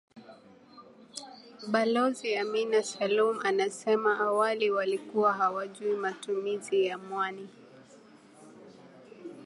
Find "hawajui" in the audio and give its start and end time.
5.33-5.95